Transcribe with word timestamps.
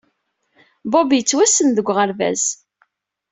Bob 0.91 1.09
yettwassen 1.13 1.67
deg 1.73 1.87
uɣerbaz. 1.91 2.43